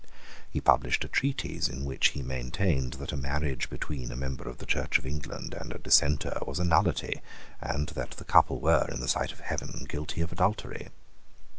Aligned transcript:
He 0.49 0.59
published 0.59 1.05
a 1.05 1.07
treatise 1.07 1.69
in 1.69 1.85
which 1.85 2.07
he 2.13 2.23
maintained 2.23 2.93
that 2.93 3.11
a 3.11 3.15
marriage 3.15 3.69
between 3.69 4.11
a 4.11 4.15
member 4.15 4.49
of 4.49 4.57
the 4.57 4.65
Church 4.65 4.97
of 4.97 5.05
England 5.05 5.53
and 5.53 5.71
a 5.71 5.77
dissenter 5.77 6.39
was 6.41 6.57
a 6.57 6.63
nullity, 6.63 7.21
and 7.61 7.89
that 7.89 8.09
the 8.17 8.25
couple 8.25 8.59
were, 8.59 8.87
in 8.89 8.99
the 8.99 9.07
sight 9.07 9.31
of 9.31 9.41
heaven, 9.41 9.85
guilty 9.87 10.21
of 10.21 10.31
adultery. 10.31 10.87